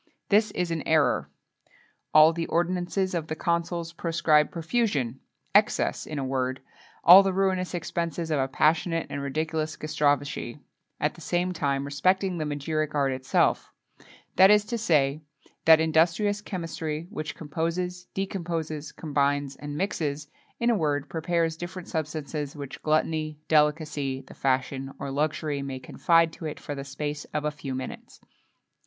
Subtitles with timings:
[0.29, 1.29] This is an error.
[2.11, 5.19] All the ordinances of the consuls proscribed profusion,
[5.53, 6.59] excess in a word,
[7.03, 10.61] all the ruinous expenses of a passionate and ridiculous gastrophagy,[XXII 6]
[11.01, 13.71] at the same time, respecting the magiric art itself;
[14.37, 15.21] that is to say,
[15.65, 20.29] that industrious chemistry which composes, decomposes, combines, and mixes
[20.59, 26.33] in a word, prepares different substances which gluttony, delicacy, the fashion, or luxury may confide
[26.33, 28.19] to it for the space of a few minutes.